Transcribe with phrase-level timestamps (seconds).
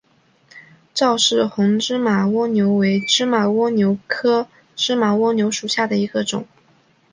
[0.95, 6.47] 赵氏红芝麻蜗牛为芝麻蜗牛科芝麻蜗牛属下的一个种。